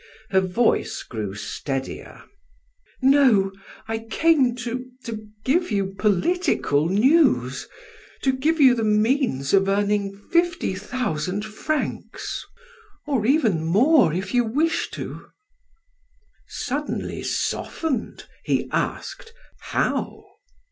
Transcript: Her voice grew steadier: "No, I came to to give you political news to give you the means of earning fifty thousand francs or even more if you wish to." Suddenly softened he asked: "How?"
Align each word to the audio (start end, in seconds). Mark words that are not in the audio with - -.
Her 0.31 0.39
voice 0.41 1.03
grew 1.03 1.35
steadier: 1.35 2.23
"No, 3.03 3.51
I 3.87 3.99
came 3.99 4.55
to 4.55 4.83
to 5.03 5.27
give 5.45 5.69
you 5.69 5.93
political 5.95 6.89
news 6.89 7.67
to 8.23 8.33
give 8.33 8.59
you 8.59 8.73
the 8.73 8.83
means 8.83 9.53
of 9.53 9.69
earning 9.69 10.17
fifty 10.31 10.73
thousand 10.73 11.45
francs 11.45 12.43
or 13.05 13.27
even 13.27 13.63
more 13.63 14.11
if 14.11 14.33
you 14.33 14.43
wish 14.43 14.89
to." 14.93 15.27
Suddenly 16.47 17.21
softened 17.21 18.25
he 18.43 18.67
asked: 18.71 19.31
"How?" 19.59 20.25